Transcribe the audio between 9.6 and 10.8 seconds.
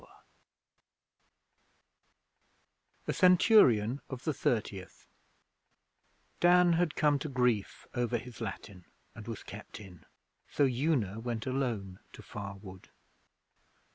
in; so